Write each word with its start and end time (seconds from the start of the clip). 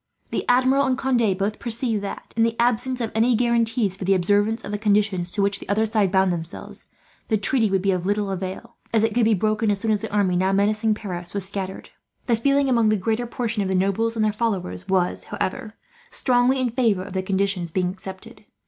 The 0.31 0.43
Admiral 0.49 0.87
and 0.87 0.97
Conde 0.97 1.37
both 1.37 1.59
perceived 1.59 2.01
that, 2.01 2.33
in 2.35 2.41
the 2.41 2.55
absence 2.59 3.01
of 3.01 3.11
any 3.13 3.35
guarantees 3.35 3.95
for 3.95 4.03
the 4.03 4.15
observance 4.15 4.63
of 4.65 4.71
the 4.71 4.79
conditions 4.79 5.29
to 5.29 5.43
which 5.43 5.59
the 5.59 5.69
other 5.69 5.85
side 5.85 6.11
bound 6.11 6.33
themselves, 6.33 6.85
the 7.27 7.37
treaty 7.37 7.69
would 7.69 7.83
be 7.83 7.91
of 7.91 8.03
little 8.03 8.31
avail; 8.31 8.77
as 8.91 9.03
it 9.03 9.13
could 9.13 9.25
be 9.25 9.35
broken, 9.35 9.69
as 9.69 9.79
soon 9.79 9.91
as 9.91 10.01
the 10.01 10.11
army 10.11 10.35
now 10.35 10.51
menacing 10.53 10.95
Paris 10.95 11.35
was 11.35 11.47
scattered. 11.47 11.91
The 12.25 12.35
feeling 12.35 12.67
among 12.67 12.89
the 12.89 12.97
great 12.97 13.19
portion 13.29 13.61
of 13.61 13.69
the 13.69 13.75
nobles 13.75 14.15
and 14.15 14.25
their 14.25 14.33
followers 14.33 14.89
was, 14.89 15.25
however, 15.25 15.75
strongly 16.09 16.59
in 16.59 16.71
favour 16.71 17.03
of 17.03 17.13
the 17.13 17.21
conditions 17.21 17.69
being 17.69 17.89
accepted. 17.89 18.43